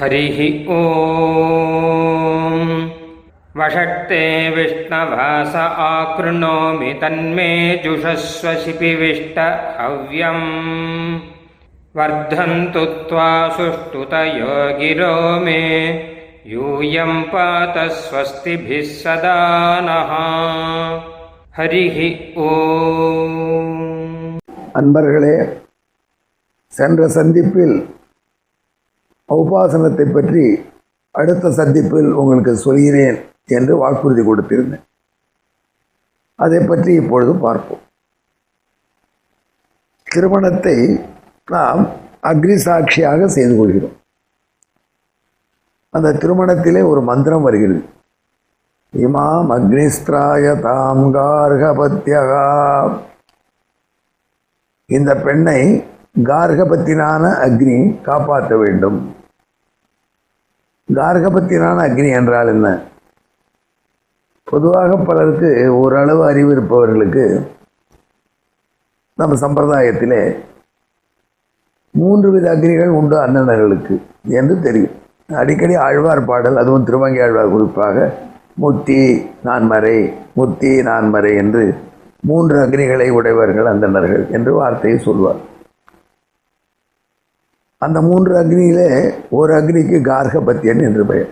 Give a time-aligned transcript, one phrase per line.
[0.00, 0.38] हरिः
[0.72, 0.82] ॐ
[3.58, 4.24] वषट्ते
[4.56, 5.54] विष्णवास
[5.84, 7.52] आकृणोमि तन्मे
[7.84, 9.38] जुषस्व शिपिविष्ट
[9.80, 10.44] हव्यम्
[11.98, 15.14] वर्धन्तु त्वा सुष्ठुतयो गिरो
[15.44, 15.62] मे
[16.52, 19.38] यूयं पात स्वस्तिभिः सदा
[19.88, 20.12] नः
[21.58, 21.98] हरिः
[22.46, 23.44] ॐ
[24.78, 25.36] அன்பர்களே
[26.72, 27.76] சென்ற சந்திப்பில்
[29.33, 30.65] உபாசனத்தை பற்றி
[31.11, 33.17] அடுத்த சந்திப்பில் உங்களுக்கு சொல்கிறேன்
[33.47, 34.85] என்று வாக்குறுதி கொடுத்திருந்தேன்.
[36.35, 37.83] அதை பற்றி இப்பொழுது பார்ப்போம்.
[40.03, 40.77] திருமணத்தை
[41.47, 41.81] நாம்
[42.21, 43.95] அக்னி சாட்சியாக செய்து கொள்கிறோம்.
[45.89, 47.81] அந்த திருமணத்திலே ஒரு மந்திரம் வருகிறது.
[48.93, 52.45] இமாம் அக்னிஸ்திராய தாம் கார்கபத்யகா.
[54.85, 55.59] இந்த பெண்ணை
[56.23, 59.15] கார்கபத்தினான அக்னி காப்பாற்ற வேண்டும்.
[60.97, 62.67] கார்கபத்தினான அக்னி என்றால் என்ன?
[64.43, 67.25] பொதுவாக பலருக்கு ஓரளவு அறிவு இருப்பவர்களுக்கு
[69.19, 70.21] நம்ம சம்பிரதாயத்திலே
[71.93, 73.95] மூன்று வித அக்னிகள் உண்டு அண்ணனர்களுக்கு
[74.39, 74.95] என்று தெரியும்.
[75.41, 78.11] அடிக்கடி ஆழ்வார் பாடல் அதுவும் திருவங்கி ஆழ்வார் குறிப்பாக
[78.53, 79.01] முத்தி
[79.43, 79.97] நான்மறை
[80.33, 81.63] முத்தி நான்மறை என்று
[82.23, 85.39] மூன்று அக்னிகளை உடையவர்கள் அந்தனர்கள் என்று வார்த்தையை சொல்வார்.
[87.81, 91.29] அந்த மூன்று அக்னியிலே ஒரு அக்னிக்கு கார்கபத்தியன் என்று பெயர்.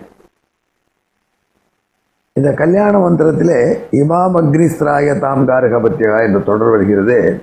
[2.32, 7.42] இந்த கல்யாண மந்திரத்திலே இமாம் அக்னிஸ்திராய தாம் கார்கபத்தியகா என்று தொடர் வருகிறது.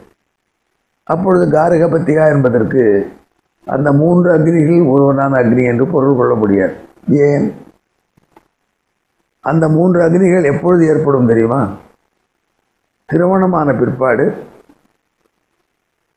[1.04, 3.12] அப்பொழுது கார்கபத்தியா என்பதற்கு
[3.66, 6.74] அந்த மூன்று அக்னிகளில் ஒருவனான அக்னி என்று பொருள் கொள்ள முடியாது.
[7.08, 7.54] ஏன்?
[9.40, 11.72] அந்த மூன்று அக்னிகள் எப்பொழுது ஏற்படும் தெரியுமா?
[13.06, 14.26] திருமணமான பிற்பாடு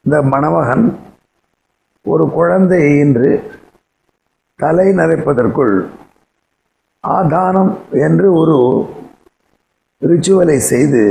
[0.02, 0.98] இந்த மணமகன்
[2.06, 3.42] ஒரு குழந்தை இன்று
[4.56, 5.74] தலை நரைப்பதற்குள்
[7.04, 8.56] ஆதானம் என்று ஒரு
[10.02, 11.02] ரிச்சுவலை செய்து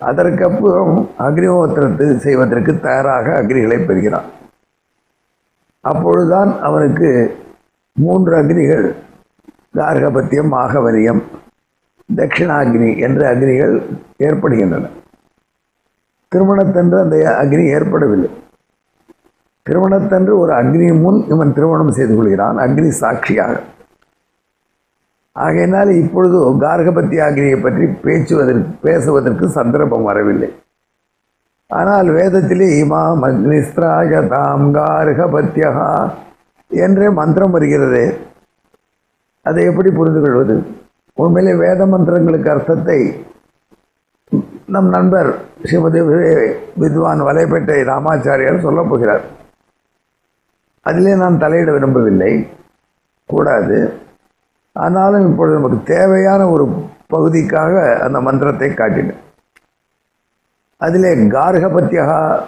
[0.00, 4.28] அதற்கப்புறம் அக்னிஹோத்திரத்தை செய்வதற்கு தயாராக அக்னிகளை பெறுகிறான்.
[5.80, 7.36] அப்பொழுதுதான் அவனுக்கு
[7.92, 8.86] மூன்று அக்னிகள்
[9.74, 11.22] கார்கபத்தியம் மாகவரியம்
[12.16, 13.74] தட்சிணாகினி என்ற அக்னிகள்
[14.16, 14.90] ஏற்படுகின்றன.
[16.32, 18.30] திருமணத்தன்று அந்த அக்னி ஏற்படவில்லை.
[19.66, 23.54] திருமணத்தன்று ஒரு அக்னி முன் இவன் திருமணம் செய்து கொள்கிறான் அக்னி சாட்சியாக.
[25.44, 30.50] ஆகையினால் இப்பொழுது கார்கபத்தி அக்னியை பற்றி பேச்சுவதற்கு பேசுவதற்கு சந்தர்ப்பம் வரவில்லை.
[31.70, 35.88] ஆனால் வேதத்திலே இமாம் அக்னிஸ்திராஜ தாம் கார்கபத்தியகா
[36.70, 38.02] என்றே மந்திரம் வருகிறது.
[39.46, 40.56] அதை எப்படி புரிந்து கொள்வது?
[41.22, 42.98] உண்மையிலே வேத மந்திரங்களுக்கு அர்த்தத்தை
[44.74, 45.30] நம் நண்பர்
[45.64, 46.00] ஸ்ரீமதி
[46.82, 49.24] வித்வான் வலைப்பேட்டை ராமாச்சாரியார் சொல்லப் போகிறார்.
[50.84, 52.32] அதிலே நான் தலையிட விரும்பவில்லை.
[53.26, 53.78] கூடாது.
[54.72, 56.64] ஆனாலும் இப்பொழுது நமக்கு தேவையான ஒரு
[57.06, 59.22] பகுதிக்காக அந்த மந்திரத்தை காட்டினேன்.
[60.76, 62.42] அதிலே கார்கபத்தியகா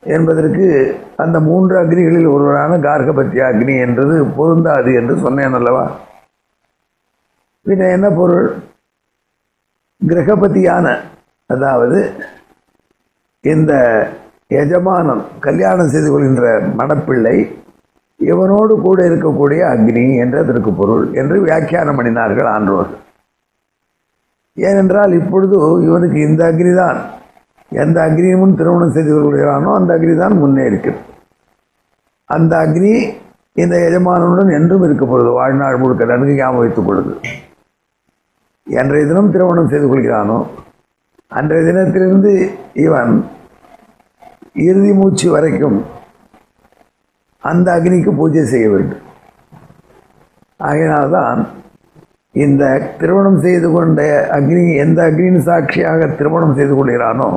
[0.00, 0.66] என்பதற்கு
[1.16, 5.84] அந்த மூன்று அக்னிகளில் ஒருவரான கார்கபத்திய அக்னி என்றது பொருந்தாது என்று சொன்னேன் அல்லவா?
[7.66, 8.48] பின்ன என்ன பொருள்?
[10.06, 10.86] கிரகபதியான
[11.46, 11.98] அதாவது
[13.40, 13.72] இந்த
[14.60, 16.46] எஜமானம் கல்யாணம் செய்து கொள்கின்ற
[16.80, 17.36] மணப்பிள்ளை
[18.20, 23.00] இவனோடு கூட இருக்கக்கூடிய அக்னி என்ற அதற்கு பொருள் என்று வியாக்கியானம் பண்ணினார்கள் ஆன்றோர்கள்
[24.56, 26.98] ஏனென்றால் இப்பொழுது இவனுக்கு இந்த அக்னி தான்
[27.72, 31.02] எந்த அக்னியும் திருமணம் செய்து கொள்கிறானோ அந்த அக்னி தான் முன்னே இருக்கிறது.
[32.30, 32.92] அந்த அக்னி
[33.56, 37.12] இந்த எஜமானனுடன் என்றும் இருக்க பொழுது வாழ்நாள் முழுக்க நன்கு ஞாபகம் வைத்துக் கொள்ளுது.
[38.66, 40.38] என்றைய தினம் திருமணம் செய்து கொள்கிறானோ
[41.32, 42.32] அன்றைய தினத்திலிருந்து
[42.86, 43.12] இவன்
[44.56, 45.78] இறுதி மூச்சு வரைக்கும்
[47.50, 49.04] அந்த அக்னிக்கு பூஜை செய்ய வேண்டும்.
[50.60, 51.40] ஆகையினால்தான்
[52.44, 52.62] இந்த
[53.00, 54.02] திருமணம் செய்து கொண்ட
[54.36, 57.30] அக்னி எந்த அக்னியின் சாட்சியாக திருமணம் செய்து கொள்கிறானோ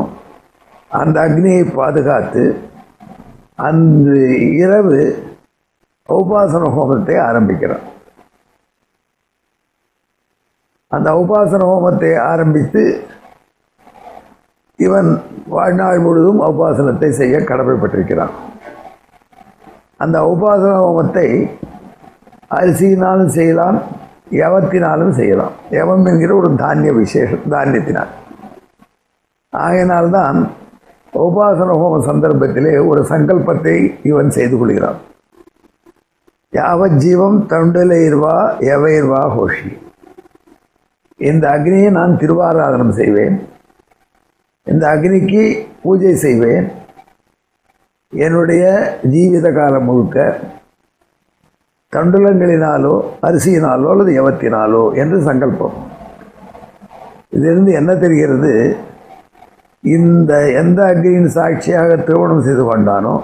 [0.91, 2.43] அந்த அக்னியை பாதுகாத்து
[3.67, 4.09] அந்த
[4.63, 4.99] இரவு
[6.09, 7.85] உபாசன ஹோமத்தை ஆரம்பிக்கிறான்.
[10.91, 12.83] அந்த உபாசன ஹோமத்தை ஆரம்பித்து
[14.77, 18.33] இவன் வாழ்நாள் முழுவதும் உபாசனத்தை செய்ய கடமைப்பட்டிருக்கிறான்.
[19.97, 21.49] அந்த உபாசன ஹோமத்தை
[22.49, 23.81] அரிசியினாலும் செய்யலாம்
[24.31, 25.51] யவத்தினாலும் செய்யலாம்.
[25.71, 28.11] யவம் என்கிற ஒரு தானிய விசேஷம் தானியத்தினால்.
[29.53, 30.49] ஆகையினால்தான்
[31.13, 34.95] உபாசன ஹோம சந்தர்ப்பத்திலே ஒரு சங்கல்பத்தை இவன் செய்து கொள்கிறான்.
[36.51, 39.77] யாவத் ஜீவம் தொண்டலைர்வா எவைர்வா ஹோஷி.
[41.17, 43.53] இந்த அக்னியை நான் திருவாராதனம் செய்வேன்.
[44.67, 45.43] இந்த அக்னிக்கு
[45.83, 46.67] பூஜை செய்வேன்.
[48.13, 48.63] என்னுடைய
[49.13, 50.17] ஜீவித காலம் முழுக்க
[51.93, 52.93] தண்டுலங்களினாலோ
[53.27, 55.75] அரிசியினாலோ அல்லது யவத்தினாலோ என்று சங்கல்பம்.
[57.35, 58.53] இதிலிருந்து என்ன தெரிகிறது?
[59.83, 60.31] இந்த
[60.61, 63.15] எந்த அக்னியின் சாட்சியாக திருமணம் செய்து கொண்டானோ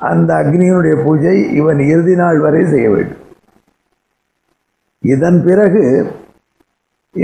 [0.00, 3.22] அந்த அக்னியினுடைய பூஜை இவன் இறுதி நாள் வரை செய்ய வேண்டும்.
[5.14, 5.84] இதன் பிறகு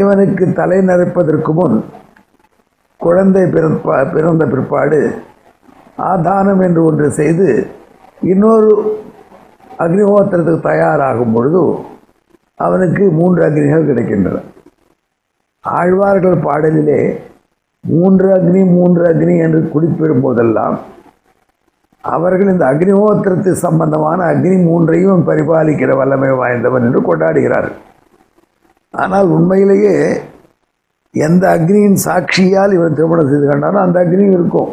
[0.00, 1.76] இவனுக்கு தலை நரைப்பதற்கு முன்
[3.04, 5.00] குழந்தை பிறப்பா பிறந்த பிற்பாடு
[6.10, 7.48] ஆதானம் என்று ஒன்று செய்து
[8.30, 8.70] இன்னொரு
[9.84, 11.62] அக்னிஹோத்திரத்துக்கு தயாராகும் பொழுது
[12.64, 14.40] அவனுக்கு மூன்று அக்னிகள் கிடைக்கின்றன.
[15.64, 17.00] ஆழ்வார்கள் பாடலிலே
[17.84, 20.76] மூன்று அக்னி மூன்று அக்னி என்று குறிப்பிடும் போதெல்லாம்
[22.04, 27.80] அவர்கள் இந்த அக்னிஹோத்திரத்து சம்பந்தமான அக்னி மூன்றையும் பரிபாலிக்கிற வல்லமை வாய்ந்தவன் என்று கொண்டாடுகிறார்கள்.
[28.94, 29.96] ஆனால் உண்மையிலேயே
[31.14, 34.70] எந்த அக்னியின் சாட்சியால் இவன் திருமணம் செய்து கொண்டானோ அந்த அக்னி இருக்கும்.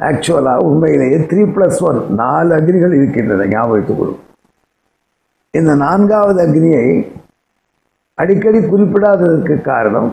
[0.00, 4.22] ஆக்சுவலாக உண்மையிலேயே த்ரீ ப்ளஸ் ஒன் நாலு அக்னிகள் இருக்கின்றன ஞாபகத்துக் கொள்ளும்
[5.54, 6.84] இந்த நான்காவது அக்னியை
[8.18, 10.08] அடிக்கடி குறிப்பிடாததற்கு காரணம்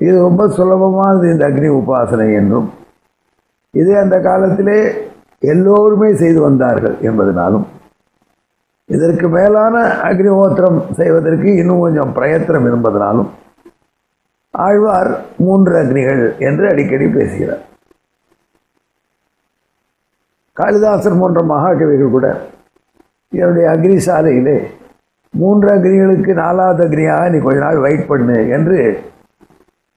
[0.00, 2.68] இது ரொம்ப சுலபமானது இந்த அக்னி உபாசனை என்றும்
[3.74, 4.78] இதே அந்த காலத்திலே
[5.42, 7.66] எல்லோருமே செய்து வந்தார்கள் என்பதனாலும்
[8.88, 13.28] இதற்கு மேலான அக்னிஹோத்திரம் செய்வதற்கு இன்னும் கொஞ்சம் பிரயத்தனம் இருப்பதனாலும்
[14.54, 17.64] ஆழ்வார் மூன்று அக்னிகள் என்று அடிக்கடி பேசுகிறார்.
[20.56, 22.26] காளிதாசன் போன்ற மகாகவிகள் கூட
[23.32, 24.58] என்னுடைய அக்னி சாலையிலே
[25.34, 28.78] மூன்று அக்னிகளுக்கு நாலாவது அக்னியாக நீ கொஞ்ச நாள் வெயிட் பண்ணு என்று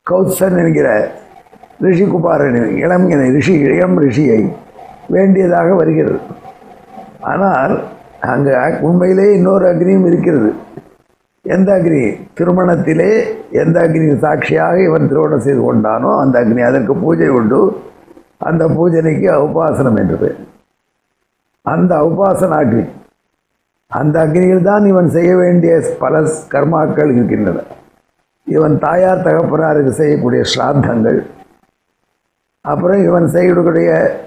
[0.07, 0.87] கௌசன் என்கிற
[1.85, 3.07] ரிஷி குமாரன் இளம்
[3.37, 4.41] ரிஷி இளம் ரிஷியை
[5.15, 6.19] வேண்டியதாக வருகிறது.
[7.31, 7.73] ஆனால்
[8.33, 8.53] அங்கே
[8.87, 10.49] உண்மையிலே இன்னொரு அக்னியும் இருக்கிறது.
[11.45, 17.81] எந்த அக்னி திருமணத்திலே எந்த அக்னி சாட்சியாக இவன் திருமணம் செய்து கொண்டானோ அந்த அக்னி அதற்கு பூஜை உண்டு.
[18.37, 20.35] அந்த பூஜனைக்கு உபாசனம் என்றது.
[21.61, 22.85] அந்த உபாசன அக்னி.
[23.87, 27.59] அந்த அக்னியில் தான் இவன் செய்ய வேண்டிய பல கர்மாக்கள் இருக்கின்றன.
[28.45, 31.25] இவன் தாயார் தகப்பனாருக்கு செய்யக்கூடிய ஸ்ராத்தங்கள்.
[32.61, 34.19] அப்புறம் இவன் செய்யக்கூடிய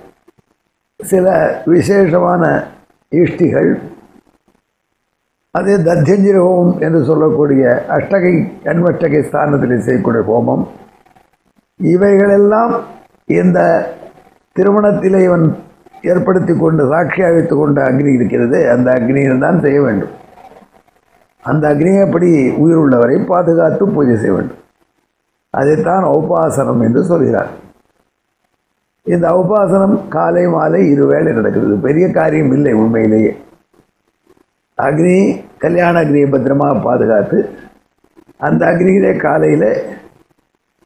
[1.05, 1.27] சில
[1.67, 2.65] விசேஷமான
[3.11, 3.81] இஷ்டிகள்
[5.57, 7.63] அதே தத்தியஞ்சிர ஹோமம் என்று சொல்லக்கூடிய
[7.97, 8.35] அஷ்டகை
[8.71, 10.65] அன்வஷ்டகை ஸ்தானத்தில் செய்யக்கூடிய ஹோமம்.
[11.81, 12.75] இவைகளெல்லாம்
[13.41, 13.59] இந்த
[14.57, 15.47] திருமணத்திலே இவன்
[16.11, 18.59] ஏற்படுத்தி கொண்டு சாட்சியாக வைத்துக் கொண்ட அக்னி இருக்கிறது.
[18.75, 20.15] அந்த அக்னியில் தான் செய்ய வேண்டும்.
[21.43, 22.29] அந்த அக்னியை அப்படி
[22.63, 24.61] உயிர் உள்ளவரை பாதுகாத்து பூஜை செய்ய வேண்டும்.
[25.51, 27.51] அதைத்தான் உபாசனம் என்று சொல்கிறார்.
[29.07, 31.77] இந்த உபாசனம் காலை மாலை இருவேளை நடக்கிறது.
[31.89, 33.33] பெரிய காரியம் இல்லை உண்மையிலேயே.
[34.79, 35.17] அக்னி
[35.63, 37.39] கல்யாண அக்னியை பத்திரமாக பாதுகாத்து
[38.47, 39.71] அந்த அக்னியிலே காலையில்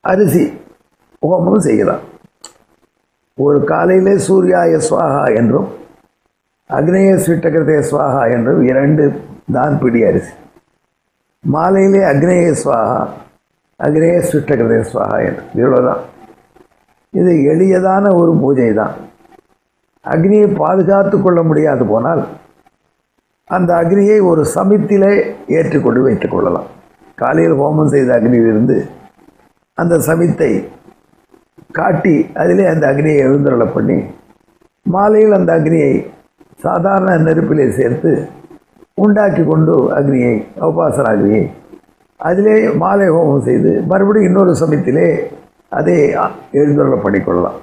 [0.05, 0.45] அரிசி
[1.23, 2.05] ஹோமம் செய்யலாம்.
[3.39, 5.69] ஒரு காலையிலே சூர்யாய சுவாகா என்றும்
[6.71, 9.05] அக்னேய ஸ்விட்டகிருதே சுவாகா என்றும் இரண்டு
[9.57, 10.33] தான் பிடி அரிசி.
[11.45, 13.01] மாலையிலே அக்னேய சுவாகா
[13.81, 15.43] அக்னேய ஸ்விட்டகிருதே சுவாகா என்று.
[15.61, 16.03] இவ்வளோதான்
[17.15, 18.95] இது எளியதான ஒரு பூஜை தான்
[20.05, 22.23] அக்னியை பாதுகாத்து கொள்ள முடியாது போனால்
[23.57, 25.13] அந்த அக்னியை ஒரு சமித்திலே
[25.57, 26.69] ஏற்றுக்கொண்டு வைத்துக் கொள்ளலாம்.
[27.21, 28.77] காலையில் ஹோமம் செய்த அக்னியிலிருந்து
[29.79, 30.51] அந்த சமித்தை
[31.79, 33.97] காட்டி அதிலே அந்த அக்னியை எழுந்தருள பண்ணி
[34.87, 35.93] மாலையில் அந்த அக்னியை
[36.67, 38.13] சாதாரண நெருப்பிலே சேர்த்து
[39.05, 40.35] உண்டாக்கி கொண்டு அக்னியை
[40.69, 41.45] உபாசன அக்னியை
[42.29, 45.07] அதிலே மாலை ஹோமம் செய்து மறுபடியும் இன்னொரு சமயத்திலே
[45.79, 45.97] அதை
[46.61, 47.59] எழுந்தருள பண்ணிக்கொள்ளலாம்.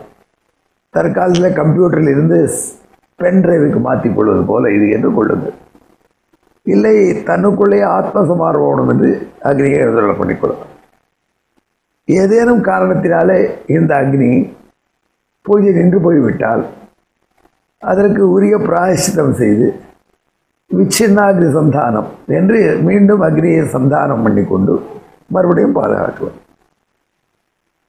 [0.95, 2.37] தற்காலத்தில் கம்ப்யூட்டரில் இருந்து
[3.19, 5.55] பென் டிரைவுக்கு மாற்றி கொள்வது போல இது என்று கொள்ளுங்கள்.
[6.67, 9.09] இல்லை தன்னுக்குள்ளே ஆத்மசமார்பம் என்று
[9.43, 10.73] அக்னியை எழுந்தருள பண்ணிக்கொள்ளலாம்
[12.07, 14.31] ஏதேனும் காரணத்தினாலே இந்த அக்னி
[15.45, 16.63] பூஜை நின்று போய்விட்டால்
[17.83, 19.67] அதற்கு உரிய பிராயசித்தம் செய்து
[20.71, 24.73] விச்சின்னாக்னி சந்தானம் என்று மீண்டும் அக்னியை சந்தானம் பண்ணிக்கொண்டு
[25.31, 26.39] மறுபடியும் பாதுகாக்குவார்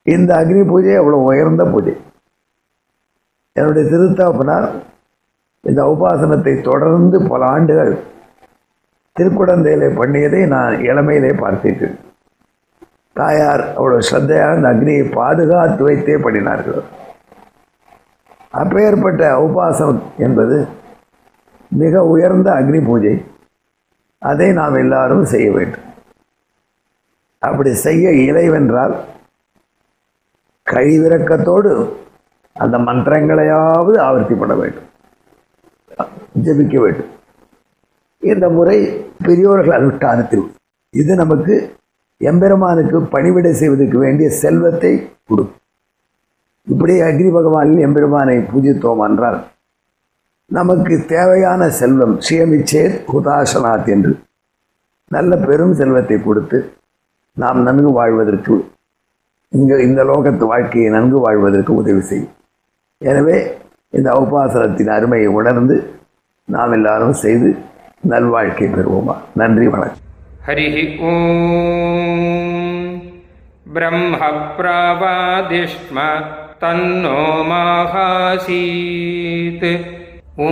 [0.06, 1.94] இந்த அக்னி பூஜை அவ்வளோ உயர்ந்த பூஜை.
[3.56, 4.68] என்னுடைய திருத்தாப்பனார்
[5.64, 7.92] இந்த உபாசனத்தை தொடர்ந்து பல ஆண்டுகள்
[9.18, 11.96] திருக்குடந்தையிலே பண்ணியதை நான் இளமையிலே பார்த்திருக்கேன்
[13.16, 16.82] தாயார் அவ்வளோ ஸ்ரத்தையாக அந்த அக்னியை பாதுகாத்து வைத்தே பண்ணினார்கள்.
[18.50, 20.58] அப்பேற்பட்ட உபாசனம் என்பது
[21.68, 23.14] மிக உயர்ந்த அக்னி பூஜை.
[24.22, 25.86] அதை நாம் எல்லாரும் செய்ய வேண்டும்.
[27.38, 28.94] அப்படி செய்ய இலைவென்றால்
[30.66, 31.72] கழிவிறக்கத்தோடு
[32.56, 34.88] அந்த மந்திரங்களையாவது ஆவர்த்திப்பட வேண்டும்.
[36.44, 37.12] ஜபிக்க வேண்டும்.
[38.22, 38.78] இந்த முறை
[39.26, 40.46] பெரியோர்கள் அனுஷ்டானத்தில்
[40.94, 41.54] இது நமக்கு
[42.20, 44.92] எம்பெருமானுக்கு பணிவிடை செய்வதற்கு வேண்டிய செல்வத்தை
[45.28, 45.60] கொடுக்கும்.
[46.66, 49.38] இப்படி அக்னி பகவானில் எம்பெருமானை பூஜித்தோம் என்றால்
[50.50, 54.12] நமக்கு தேவையான செல்வம் சுயமிச்சேர் ஹுதாசனாத் என்று
[55.10, 56.58] நல்ல பெரும் செல்வத்தை கொடுத்து
[57.36, 58.54] நாம் நன்கு வாழ்வதற்கு
[59.52, 62.32] இங்கே இந்த லோகத்து வாழ்க்கையை நன்கு வாழ்வதற்கு உதவி செய்யும்.
[63.02, 63.36] எனவே
[63.94, 65.76] இந்த உபாசனத்தின் அருமையை உணர்ந்து
[66.48, 67.50] நாம் எல்லாரும் செய்து
[68.03, 70.01] நல்வாழ்க்கை பெறுவோமா நன்றி வணக்கம்
[70.45, 70.75] हरिः
[71.09, 71.19] ॐ
[73.75, 75.97] ब्रह्मप्रावादिष्म
[76.61, 79.67] तन्नो माहासीत्
[80.41, 80.51] ॐ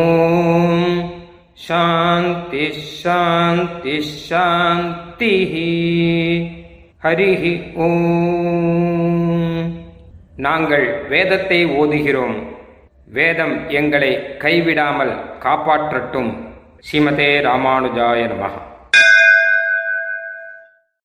[1.65, 5.53] शान्तिः शान्तिः शान्तिः
[7.03, 7.43] ஹரிஹ
[7.83, 9.69] ஓம்
[10.45, 12.38] நாங்கள் வேதத்தை ஓதுகிறோம்
[13.07, 14.11] வேதம் எங்களை
[14.43, 16.44] கைவிடாமல் காப்பாற்றட்டும்
[16.86, 18.62] ஸ்ரீமதே ராமானுஜாய நமகா